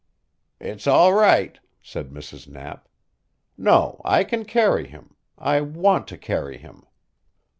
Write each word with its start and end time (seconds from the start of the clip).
"It's 0.59 0.87
all 0.87 1.13
right," 1.13 1.59
said 1.79 2.09
Mrs. 2.09 2.47
Knapp. 2.47 2.89
"No 3.55 4.01
I 4.03 4.23
can 4.23 4.45
carry 4.45 4.87
him 4.87 5.13
I 5.37 5.61
want 5.61 6.07
to 6.07 6.17
carry 6.17 6.57
him." 6.57 6.87